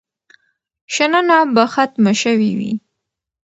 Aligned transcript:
شننه 0.93 1.39
به 1.53 1.63
ختمه 1.73 2.13
شوې 2.21 2.51
وي. 2.59 2.73